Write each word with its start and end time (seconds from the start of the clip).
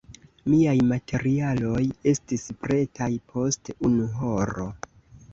Miaj 0.51 0.71
materialoj 0.91 1.83
estis 2.11 2.45
pretaj 2.63 3.09
post 3.33 3.69
unu 3.91 4.07
horo. 4.23 4.67